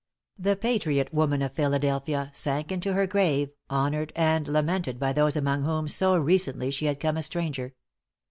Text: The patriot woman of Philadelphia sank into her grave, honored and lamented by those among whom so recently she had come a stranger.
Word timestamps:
The 0.39 0.55
patriot 0.55 1.13
woman 1.13 1.43
of 1.43 1.53
Philadelphia 1.53 2.31
sank 2.33 2.71
into 2.71 2.93
her 2.93 3.05
grave, 3.05 3.51
honored 3.69 4.11
and 4.15 4.47
lamented 4.47 4.97
by 4.99 5.13
those 5.13 5.35
among 5.35 5.61
whom 5.63 5.87
so 5.87 6.17
recently 6.17 6.71
she 6.71 6.85
had 6.87 6.99
come 6.99 7.17
a 7.17 7.21
stranger. 7.21 7.75